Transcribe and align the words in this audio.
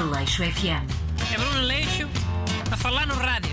Aleixo 0.00 0.42
FM. 0.42 0.88
É 1.30 1.36
Bruno 1.36 1.60
Leixo 1.60 2.08
a 2.72 2.76
falar 2.78 3.06
no 3.06 3.12
rádio. 3.12 3.50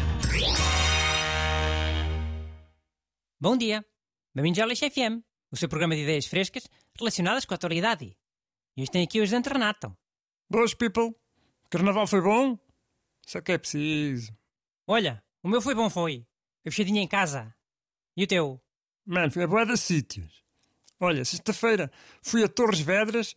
Bom 3.38 3.58
dia. 3.58 3.85
Bem-vindos 4.33 4.57
ao 4.62 4.68
Leixo 4.70 4.89
FM, 4.89 5.21
o 5.52 5.57
seu 5.57 5.68
programa 5.68 5.94
de 5.94 6.04
ideias 6.04 6.25
frescas 6.25 6.63
relacionadas 6.97 7.44
com 7.44 7.54
a 7.54 7.55
atualidade. 7.55 8.18
E 8.78 8.81
hoje 8.81 8.90
tem 8.90 9.04
aqui 9.04 9.19
os 9.19 9.29
de 9.29 9.36
Renato. 9.36 9.94
Boas, 10.49 10.73
people. 10.73 11.13
Carnaval 11.69 12.08
foi 12.08 12.22
bom? 12.22 12.58
Só 13.26 13.41
que 13.41 13.51
é 13.51 13.58
preciso. 13.58 14.32
Olha, 14.87 15.22
o 15.44 15.50
meu 15.50 15.62
foi 15.62 15.76
bom, 15.76 15.90
foi. 15.90 16.26
Foi 16.64 16.72
fechadinho 16.72 17.02
em 17.02 17.09
casa. 17.09 17.54
E 18.16 18.23
o 18.23 18.27
teu? 18.27 18.64
Mano, 19.05 19.34
foi 19.34 19.44
a 19.44 19.48
boa 19.48 19.66
de 19.66 19.76
sítios. 19.76 20.41
Olha, 20.98 21.26
sexta-feira 21.26 21.91
fui 22.22 22.41
a 22.41 22.48
Torres 22.48 22.80
Vedras 22.80 23.36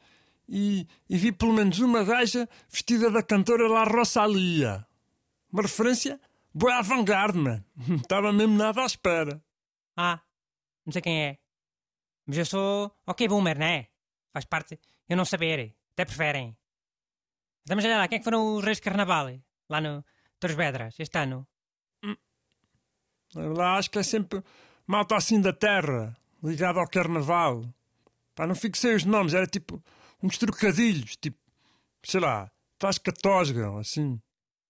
e, 0.50 0.86
e 1.09 1.16
vi 1.16 1.30
pelo 1.30 1.52
menos 1.52 1.78
uma 1.78 2.02
gaja 2.02 2.48
vestida 2.68 3.09
da 3.09 3.22
cantora 3.22 3.68
La 3.68 3.84
Rosalia. 3.84 4.84
Uma 5.52 5.62
referência 5.62 6.20
boa 6.52 6.74
avant-garde, 6.78 7.38
mano. 7.38 7.64
Não 7.86 7.96
estava 7.96 8.32
mesmo 8.32 8.56
nada 8.56 8.82
à 8.82 8.86
espera. 8.86 9.40
Ah, 9.96 10.20
não 10.84 10.92
sei 10.92 11.02
quem 11.02 11.23
é. 11.23 11.38
Mas 12.26 12.38
eu 12.38 12.46
sou 12.46 12.90
ok 13.06 13.28
boomer, 13.28 13.59
né? 13.59 13.88
Faz 14.32 14.45
parte 14.45 14.78
eu 15.09 15.16
não 15.16 15.24
saber. 15.24 15.74
Até 15.92 16.04
preferem. 16.04 16.56
Então, 17.62 17.76
mas 17.76 17.84
olha 17.84 17.98
lá, 17.98 18.09
quem 18.09 18.16
é 18.16 18.18
que 18.18 18.24
foram 18.24 18.56
os 18.56 18.64
reis 18.64 18.78
de 18.78 18.82
carnaval? 18.82 19.28
Lá 19.68 19.80
no 19.80 20.04
Torres 20.38 20.56
Vedras, 20.56 20.98
este 20.98 21.18
ano? 21.18 21.46
Eu 23.34 23.52
lá 23.52 23.76
acho 23.76 23.90
que 23.90 23.98
é 23.98 24.02
sempre 24.02 24.42
malta 24.87 25.16
assim 25.16 25.40
da 25.40 25.52
terra, 25.52 26.16
ligada 26.42 26.80
ao 26.80 26.88
carnaval. 26.88 27.64
Pá, 28.34 28.46
não 28.46 28.54
fixei 28.54 28.95
os 28.95 29.04
nomes, 29.04 29.34
era 29.34 29.46
tipo 29.46 29.82
uns 30.23 30.38
trocadilhos, 30.38 31.16
tipo, 31.16 31.38
sei 32.02 32.21
lá, 32.21 32.51
Tasca 32.79 33.13
Tosga, 33.13 33.71
ou 33.71 33.79
assim. 33.79 34.21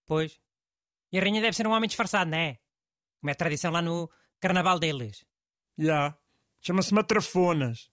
Pois. 0.05 0.39
E 1.11 1.17
a 1.17 1.21
rainha 1.21 1.41
deve 1.41 1.55
ser 1.55 1.67
um 1.67 1.71
homem 1.71 1.87
disfarçado, 1.87 2.29
né? 2.29 2.57
Como 3.19 3.29
é 3.29 3.33
a 3.33 3.35
tradição 3.35 3.71
lá 3.71 3.81
no 3.81 4.09
carnaval 4.39 4.79
deles. 4.79 5.25
Já. 5.77 5.85
Yeah. 5.85 6.17
Chama-se 6.61 6.93
matrafonas. 6.93 7.89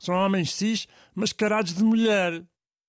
São 0.00 0.14
homens 0.14 0.52
cis 0.52 0.86
mascarados 1.14 1.74
de 1.74 1.82
mulher. 1.82 2.44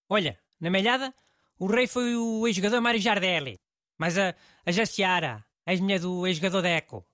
Olha, 0.08 0.39
na 0.59 0.70
melhada, 0.70 1.14
o 1.58 1.67
rei 1.67 1.88
foi 1.88 2.16
o 2.16 2.48
ex-jogador 2.48 2.81
Mário 2.81 3.00
Jardelli. 3.00 3.59
Mas 3.98 4.17
a, 4.17 4.36
a 4.66 4.72
Jaciara, 4.72 5.45
a 5.66 5.72
ex-mulher 5.72 6.00
do 6.00 6.26
ex-jogador 6.26 6.61
Deco. 6.61 7.06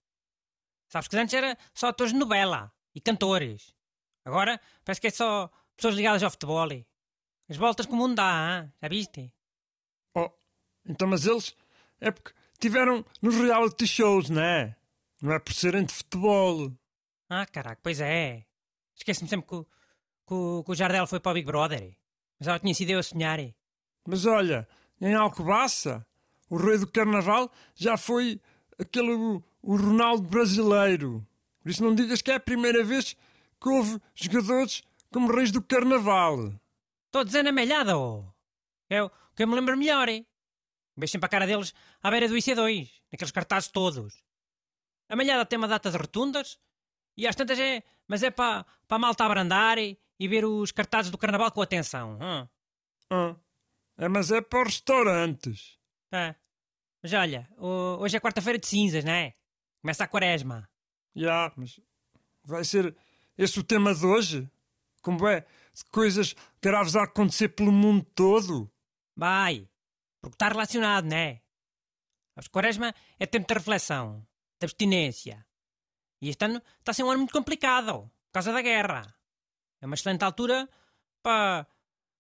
Sabes 0.88 1.08
que 1.08 1.17
antes 1.17 1.34
era 1.34 1.58
só 1.73 1.88
atores 1.88 2.14
de 2.14 2.19
novela 2.19 2.72
e 2.94 3.02
cantores. 3.02 3.73
Agora 4.23 4.62
parece 4.84 5.02
que 5.02 5.08
é 5.08 5.12
só 5.12 5.50
pessoas 5.75 5.95
ligadas 5.95 6.23
ao 6.23 6.31
futebol. 6.31 6.69
As 7.47 7.57
voltas 7.57 7.85
que 7.85 7.93
o 7.93 7.95
mundo 7.95 8.15
dá, 8.15 8.67
já 8.81 8.88
viste? 8.88 9.31
Oh, 10.15 10.31
então 10.85 11.07
mas 11.07 11.25
eles 11.25 11.55
é 12.01 12.11
porque 12.11 12.31
tiveram 12.59 13.05
nos 13.21 13.35
reality 13.35 13.85
shows, 13.85 14.29
não 14.29 14.41
é? 14.41 14.75
Não 15.21 15.33
é 15.33 15.39
por 15.39 15.53
serem 15.53 15.85
de 15.85 15.93
futebol. 15.93 16.71
Ah, 17.29 17.45
caraca, 17.45 17.79
pois 17.83 17.99
é. 17.99 18.45
Esquece-me 18.95 19.29
sempre 19.29 19.47
que, 19.47 19.63
que, 19.63 20.63
que 20.66 20.71
o 20.71 20.75
Jardel 20.75 21.07
foi 21.07 21.19
para 21.19 21.31
o 21.31 21.33
Big 21.33 21.45
Brother. 21.45 21.95
Mas 22.39 22.47
ela 22.47 22.59
tinha 22.59 22.73
sido 22.73 22.91
eu 22.91 22.99
a 22.99 23.03
sonhar. 23.03 23.39
Mas 24.07 24.25
olha, 24.25 24.67
em 24.99 25.13
Alcobaça, 25.13 26.05
o 26.49 26.57
rei 26.57 26.77
do 26.77 26.88
carnaval 26.88 27.51
já 27.75 27.97
foi 27.97 28.39
aquele 28.79 29.13
o, 29.13 29.43
o 29.61 29.75
Ronaldo 29.75 30.27
brasileiro. 30.27 31.25
Por 31.61 31.69
isso 31.69 31.83
não 31.83 31.95
digas 31.95 32.21
que 32.21 32.31
é 32.31 32.35
a 32.35 32.39
primeira 32.39 32.83
vez 32.83 33.16
que 33.59 33.69
houve 33.69 33.99
jogadores 34.13 34.83
como 35.11 35.33
reis 35.33 35.51
do 35.51 35.61
carnaval. 35.61 36.53
Estou 37.23 37.53
melhada, 37.53 37.97
oh. 37.97 38.25
É 38.89 39.02
o 39.02 39.09
que 39.35 39.44
eu 39.44 39.47
me 39.47 39.55
lembro 39.55 39.77
melhor, 39.77 40.09
hein? 40.09 40.27
Vejo 40.97 41.11
sempre 41.11 41.25
a 41.25 41.30
cara 41.30 41.47
deles 41.47 41.73
à 42.02 42.09
beira 42.09 42.27
do 42.27 42.35
IC2, 42.35 42.90
naqueles 43.12 43.31
cartazes 43.31 43.69
todos. 43.69 44.22
A 45.09 45.16
malhada 45.16 45.45
tem 45.45 45.57
uma 45.57 45.67
data 45.67 45.90
de 45.90 45.97
rotundas 45.97 46.59
e 47.17 47.28
às 47.28 47.35
tantas 47.35 47.59
é. 47.59 47.84
Mas 48.07 48.22
é 48.22 48.29
para 48.29 48.66
a 48.88 49.00
malta 49.00 49.25
abrandar 49.25 49.78
e, 49.78 49.97
e 50.19 50.28
ver 50.28 50.45
os 50.45 50.72
cartazes 50.72 51.09
do 51.09 51.17
carnaval 51.17 51.51
com 51.51 51.62
atenção. 51.62 52.19
Hum. 52.22 52.47
Ah, 53.09 53.35
é, 53.97 54.07
mas 54.07 54.31
é 54.31 54.41
para 54.41 54.59
os 54.59 54.75
restaurantes. 54.75 55.79
É. 56.11 56.35
Mas 57.01 57.13
olha, 57.13 57.47
hoje 57.57 58.17
é 58.17 58.19
quarta-feira 58.19 58.59
de 58.59 58.67
cinzas, 58.67 59.03
não 59.03 59.11
é? 59.11 59.34
Começa 59.81 60.03
a 60.03 60.07
quaresma. 60.07 60.69
Já, 61.16 61.22
yeah, 61.22 61.53
mas 61.56 61.79
vai 62.44 62.63
ser 62.63 62.95
esse 63.38 63.59
o 63.59 63.63
tema 63.63 63.94
de 63.94 64.06
hoje? 64.06 64.50
Como 65.05 65.27
é? 65.27 65.45
Coisas 65.91 66.33
graves 66.59 66.95
a 66.95 67.03
acontecer 67.03 67.49
pelo 67.49 67.71
mundo 67.71 68.03
todo? 68.16 68.71
Vai, 69.16 69.69
porque 70.19 70.33
está 70.33 70.47
relacionado, 70.47 71.05
não 71.05 71.16
é? 71.16 71.43
A 72.35 72.41
quaresma 72.49 72.91
é 73.19 73.27
tempo 73.27 73.47
de 73.47 73.53
reflexão, 73.53 74.25
de 74.59 74.66
abstinência. 74.66 75.45
E 76.19 76.29
este 76.29 76.43
ano 76.43 76.59
está 76.79 76.89
a 76.89 76.93
ser 76.95 77.03
um 77.03 77.11
ano 77.11 77.19
muito 77.19 77.33
complicado, 77.33 78.09
por 78.09 78.33
causa 78.33 78.51
da 78.51 78.63
guerra. 78.63 79.16
É 79.79 79.85
uma 79.85 79.93
excelente 79.93 80.23
altura 80.23 80.67
para, 81.22 81.67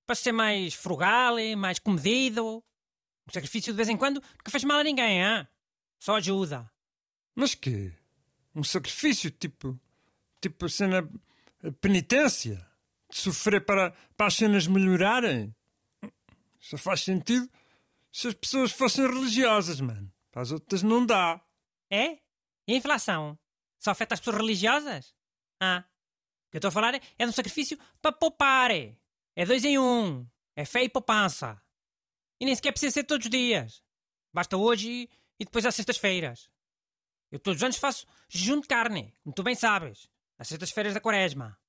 para 0.05 0.15
ser 0.15 0.31
mais 0.31 0.75
frugal, 0.75 1.37
mais 1.57 1.79
comedido. 1.79 2.63
Um 3.27 3.33
sacrifício 3.33 3.73
de 3.73 3.77
vez 3.77 3.89
em 3.89 3.97
quando 3.97 4.21
nunca 4.21 4.51
faz 4.51 4.63
mal 4.63 4.77
a 4.77 4.83
ninguém, 4.83 5.23
hein? 5.23 5.47
Só 5.99 6.17
ajuda. 6.17 6.71
Mas 7.33 7.55
que? 7.55 7.91
Um 8.53 8.63
sacrifício 8.63 9.31
tipo. 9.31 9.75
tipo 10.39 10.69
cena. 10.69 11.09
penitência? 11.81 12.74
De 13.15 13.21
sofrer 13.21 13.63
para, 13.63 13.91
para 14.17 14.27
as 14.27 14.33
cenas 14.33 14.67
melhorarem? 14.67 15.55
Só 16.59 16.77
faz 16.77 16.99
sentido 16.99 17.49
se 18.11 18.27
as 18.27 18.33
pessoas 18.33 18.73
fossem 18.73 19.07
religiosas, 19.07 19.79
mano. 19.79 20.11
Para 20.29 20.41
as 20.41 20.51
outras 20.51 20.83
não 20.83 21.05
dá. 21.05 21.39
É? 21.89 22.19
E 22.67 22.73
a 22.73 22.75
inflação? 22.75 23.39
Só 23.79 23.91
afeta 23.91 24.15
as 24.15 24.19
pessoas 24.19 24.35
religiosas? 24.35 25.15
Ah. 25.61 25.85
O 26.47 26.51
que 26.51 26.57
eu 26.57 26.59
estou 26.59 26.67
a 26.67 26.71
falar 26.73 26.93
é, 26.93 26.99
é 27.17 27.23
de 27.23 27.29
um 27.29 27.31
sacrifício 27.31 27.79
para 28.01 28.11
poupar. 28.11 28.71
É 28.71 29.45
dois 29.45 29.63
em 29.63 29.79
um. 29.79 30.27
É 30.53 30.65
fé 30.65 30.83
e 30.83 30.89
poupança. 30.89 31.61
E 32.37 32.43
nem 32.43 32.53
sequer 32.53 32.73
precisa 32.73 32.95
ser 32.95 33.05
todos 33.05 33.27
os 33.27 33.31
dias. 33.31 33.81
Basta 34.33 34.57
hoje 34.57 35.09
e, 35.39 35.45
depois 35.45 35.65
às 35.65 35.73
sextas-feiras. 35.73 36.51
Eu 37.31 37.39
todos 37.39 37.59
os 37.59 37.63
anos 37.63 37.77
faço 37.77 38.05
jejum 38.27 38.59
de 38.59 38.67
carne, 38.67 39.13
como 39.23 39.33
tu 39.33 39.41
bem 39.41 39.55
sabes. 39.55 40.09
Às 40.37 40.49
sextas-feiras 40.49 40.93
da 40.93 40.99
quaresma. 40.99 41.57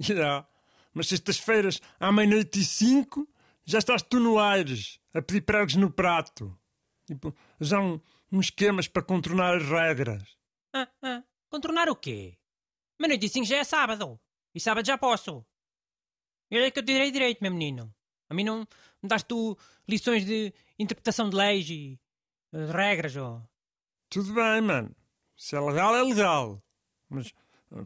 Yeah. 0.00 0.46
Mas 0.94 1.08
sextas-feiras, 1.08 1.80
à 2.00 2.10
meia-noite 2.10 2.60
e 2.60 2.64
cinco, 2.64 3.28
já 3.64 3.78
estás 3.78 4.02
tu 4.02 4.18
no 4.18 4.38
Aires, 4.38 4.98
a 5.14 5.20
pedir 5.22 5.42
pregos 5.42 5.74
no 5.74 5.90
prato. 5.90 6.58
Tipo, 7.06 7.34
já 7.60 7.80
um, 7.80 8.00
uns 8.32 8.46
esquemas 8.46 8.88
para 8.88 9.02
contornar 9.02 9.56
as 9.56 9.64
regras. 9.64 10.22
Ah, 10.72 10.88
ah. 11.02 11.22
Contornar 11.50 11.88
o 11.88 11.96
quê? 11.96 12.38
Meia-noite 13.00 13.26
e 13.26 13.28
cinco 13.28 13.46
já 13.46 13.58
é 13.58 13.64
sábado. 13.64 14.20
E 14.54 14.60
sábado 14.60 14.86
já 14.86 14.98
posso. 14.98 15.44
E 16.50 16.56
olha 16.56 16.70
que 16.70 16.78
eu 16.78 16.82
direi 16.82 17.10
direito, 17.10 17.40
meu 17.40 17.52
menino. 17.52 17.94
A 18.28 18.34
mim 18.34 18.44
não 18.44 18.66
me 19.02 19.08
das 19.08 19.22
tu 19.22 19.56
lições 19.88 20.24
de 20.24 20.52
interpretação 20.78 21.28
de 21.30 21.36
leis 21.36 21.68
e 21.70 21.98
de 22.52 22.66
regras, 22.72 23.16
ó. 23.16 23.36
Oh. 23.36 23.48
Tudo 24.10 24.32
bem, 24.32 24.60
mano. 24.62 24.94
Se 25.36 25.54
é 25.54 25.60
legal, 25.60 25.94
é 25.94 26.02
legal. 26.02 26.62
Mas, 27.08 27.32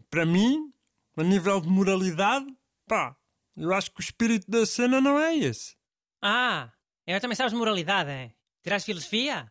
para 0.08 0.24
mim, 0.24 0.72
a 1.16 1.22
nível 1.22 1.60
de 1.60 1.68
moralidade, 1.68 2.46
pá, 2.92 3.16
eu 3.56 3.72
acho 3.72 3.90
que 3.90 4.00
o 4.00 4.02
espírito 4.02 4.50
da 4.50 4.66
cena 4.66 5.00
não 5.00 5.18
é 5.18 5.34
esse. 5.34 5.74
Ah, 6.20 6.70
eu 7.06 7.18
também 7.22 7.34
sabes 7.34 7.54
moralidade, 7.54 8.10
é? 8.10 8.34
Tiraste 8.62 8.84
filosofia? 8.84 9.50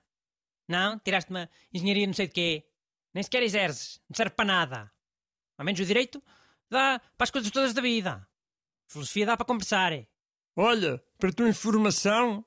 Não? 0.68 1.00
Tiraste 1.00 1.32
uma 1.32 1.50
engenharia 1.74 2.06
não 2.06 2.14
sei 2.14 2.28
de 2.28 2.34
quê? 2.34 2.68
Nem 3.12 3.24
sequer 3.24 3.42
exerces. 3.42 4.00
Não 4.08 4.16
serve 4.16 4.36
para 4.36 4.46
nada. 4.46 4.92
Ao 5.58 5.66
menos 5.66 5.82
o 5.82 5.86
direito 5.86 6.22
dá 6.70 7.02
para 7.18 7.24
as 7.24 7.32
coisas 7.32 7.50
todas 7.50 7.74
da 7.74 7.82
vida. 7.82 8.28
Filosofia 8.86 9.26
dá 9.26 9.36
para 9.36 9.46
conversar. 9.46 9.92
É? 9.92 10.08
Olha, 10.56 11.04
para 11.18 11.34
tua 11.34 11.50
informação, 11.50 12.46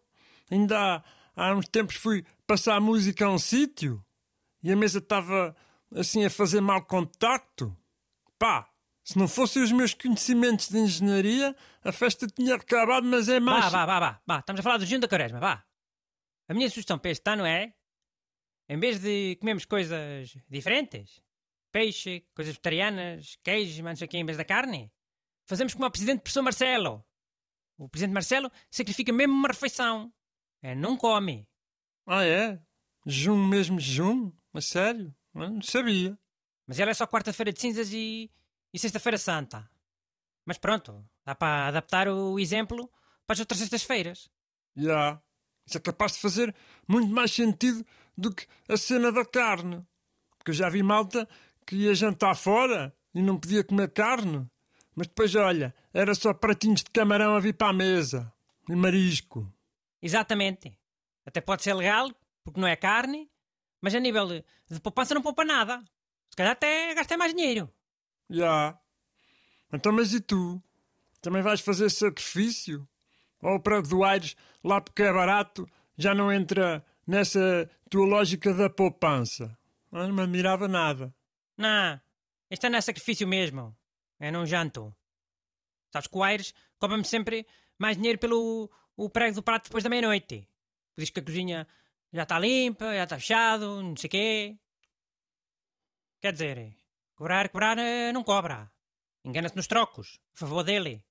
ainda 0.48 0.78
há, 0.78 1.48
há 1.48 1.54
uns 1.56 1.66
tempos 1.66 1.96
fui 1.96 2.24
passar 2.46 2.80
música 2.80 3.26
a 3.26 3.30
um 3.30 3.38
sítio 3.38 4.00
e 4.62 4.70
a 4.70 4.76
mesa 4.76 5.00
estava 5.00 5.56
assim 5.92 6.24
a 6.24 6.30
fazer 6.30 6.60
mau 6.60 6.84
contacto. 6.84 7.76
Pá, 8.38 8.72
se 9.04 9.18
não 9.18 9.28
fossem 9.28 9.62
os 9.62 9.70
meus 9.70 9.92
conhecimentos 9.92 10.68
de 10.68 10.78
engenharia, 10.78 11.54
a 11.82 11.92
festa 11.92 12.26
tinha 12.26 12.54
acabado, 12.54 13.06
mas 13.06 13.28
é 13.28 13.38
mais. 13.38 13.66
Vá, 13.66 13.84
vá, 13.84 13.86
vá, 13.86 14.00
vá, 14.00 14.22
vá. 14.26 14.38
Estamos 14.38 14.60
a 14.60 14.62
falar 14.62 14.78
do 14.78 14.86
Junho 14.86 15.00
da 15.00 15.08
Quaresma, 15.08 15.38
vá. 15.38 15.64
A 16.48 16.54
minha 16.54 16.68
sugestão 16.70 16.98
para 16.98 17.10
este 17.10 17.30
ano 17.30 17.44
é 17.44 17.74
em 18.66 18.78
vez 18.78 18.98
de 18.98 19.36
comermos 19.36 19.66
coisas 19.66 20.34
diferentes, 20.48 21.20
peixe, 21.70 22.26
coisas 22.34 22.54
vegetarianas, 22.54 23.36
queijo, 23.42 23.82
mas 23.82 23.92
não 23.92 23.96
sei 23.96 24.06
o 24.06 24.08
quê, 24.08 24.16
em 24.16 24.24
vez 24.24 24.38
da 24.38 24.44
carne, 24.44 24.90
fazemos 25.46 25.74
como 25.74 25.84
o 25.84 25.90
presidente 25.90 26.20
professor 26.20 26.42
Marcelo. 26.42 27.04
O 27.76 27.88
presidente 27.88 28.14
Marcelo 28.14 28.50
sacrifica 28.70 29.12
mesmo 29.12 29.34
uma 29.34 29.48
refeição. 29.48 30.12
É, 30.62 30.74
não 30.74 30.96
come. 30.96 31.46
Ah, 32.06 32.24
é? 32.24 32.58
Jejum 33.04 33.36
mesmo, 33.46 33.78
jejum? 33.78 34.32
Mas 34.50 34.66
sério? 34.66 35.14
Não 35.34 35.60
sabia. 35.60 36.18
Mas 36.66 36.78
ela 36.78 36.90
é 36.90 36.94
só 36.94 37.06
quarta-feira 37.06 37.52
de 37.52 37.60
cinzas 37.60 37.92
e, 37.92 38.30
e 38.74 38.78
sexta-feira 38.78 39.16
santa. 39.16 39.70
Mas 40.44 40.58
pronto, 40.58 41.08
dá 41.24 41.34
para 41.34 41.68
adaptar 41.68 42.08
o 42.08 42.38
exemplo 42.40 42.90
para 43.24 43.34
as 43.34 43.40
outras 43.40 43.60
sextas-feiras. 43.60 44.28
Já. 44.76 44.82
Yeah. 44.82 45.22
Isso 45.66 45.78
é 45.78 45.80
capaz 45.80 46.12
de 46.12 46.18
fazer 46.18 46.54
muito 46.86 47.08
mais 47.08 47.32
sentido 47.32 47.86
do 48.18 48.34
que 48.34 48.46
a 48.68 48.76
cena 48.76 49.10
da 49.10 49.24
carne. 49.24 49.82
Porque 50.36 50.50
eu 50.50 50.54
já 50.54 50.68
vi 50.68 50.82
malta 50.82 51.26
que 51.66 51.76
ia 51.76 51.94
jantar 51.94 52.34
fora 52.34 52.94
e 53.14 53.22
não 53.22 53.38
podia 53.38 53.64
comer 53.64 53.90
carne. 53.92 54.46
Mas 54.94 55.06
depois, 55.06 55.34
olha, 55.34 55.74
era 55.92 56.14
só 56.14 56.34
pratinhos 56.34 56.82
de 56.82 56.90
camarão 56.90 57.34
a 57.34 57.40
vir 57.40 57.54
para 57.54 57.68
a 57.68 57.72
mesa. 57.72 58.30
E 58.68 58.76
marisco. 58.76 59.50
Exatamente. 60.02 60.78
Até 61.24 61.40
pode 61.40 61.62
ser 61.62 61.72
legal, 61.72 62.10
porque 62.42 62.60
não 62.60 62.68
é 62.68 62.76
carne, 62.76 63.30
mas 63.80 63.94
a 63.94 64.00
nível 64.00 64.26
de, 64.28 64.80
poupança 64.80 65.14
não 65.14 65.22
poupa 65.22 65.44
nada. 65.44 65.82
Se 66.28 66.36
calhar 66.36 66.52
até 66.52 66.94
gastei 66.94 67.16
mais 67.16 67.32
dinheiro. 67.32 67.72
Já. 68.28 68.78
Então, 69.72 69.92
mas 69.92 70.12
e 70.14 70.20
tu? 70.20 70.62
Também 71.20 71.42
vais 71.42 71.60
fazer 71.60 71.90
sacrifício? 71.90 72.88
Ou 73.42 73.56
o 73.56 73.60
prego 73.60 73.88
do 73.88 74.04
Aires, 74.04 74.36
lá 74.62 74.80
porque 74.80 75.02
é 75.02 75.12
barato, 75.12 75.68
já 75.96 76.14
não 76.14 76.32
entra 76.32 76.84
nessa 77.06 77.70
tua 77.90 78.06
lógica 78.06 78.54
da 78.54 78.70
poupança? 78.70 79.56
Ah, 79.92 80.06
não 80.06 80.14
me 80.14 80.22
admirava 80.22 80.66
nada. 80.66 81.14
Não, 81.56 82.00
este 82.50 82.68
não 82.68 82.78
é 82.78 82.80
sacrifício 82.80 83.28
mesmo. 83.28 83.76
É 84.18 84.30
não 84.30 84.46
janto. 84.46 84.94
Sabes 85.92 86.08
que 86.08 86.16
o 86.16 86.22
Aires 86.22 86.54
cobra-me 86.78 87.04
sempre 87.04 87.46
mais 87.78 87.96
dinheiro 87.96 88.18
pelo 88.18 88.70
o 88.96 89.10
prego 89.10 89.36
do 89.36 89.42
prato 89.42 89.64
depois 89.64 89.84
da 89.84 89.90
meia-noite. 89.90 90.48
Diz 90.96 91.10
que 91.10 91.20
a 91.20 91.22
cozinha 91.22 91.66
já 92.12 92.22
está 92.22 92.38
limpa, 92.38 92.94
já 92.94 93.04
está 93.04 93.18
fechado, 93.18 93.82
não 93.82 93.96
sei 93.96 94.08
o 94.08 94.10
quê. 94.10 94.58
Quer 96.20 96.32
dizer, 96.32 96.76
cobrar, 97.14 97.48
cobrar 97.48 97.78
eh, 97.78 98.12
não 98.12 98.22
cobra. 98.22 98.70
Engana-se 99.24 99.56
nos 99.56 99.66
trocos, 99.66 100.18
a 100.34 100.38
favor 100.38 100.62
dele. 100.62 101.02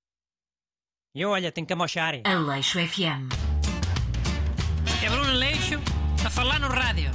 E 1.15 1.25
olha, 1.25 1.51
tenho 1.51 1.67
que 1.67 1.73
amochar. 1.73 2.15
Aleixo 2.23 2.79
FM. 2.79 3.29
É 5.03 5.09
Bruno 5.09 5.33
Leixo 5.33 5.79
a 6.25 6.29
falar 6.29 6.59
no 6.59 6.67
rádio. 6.67 7.11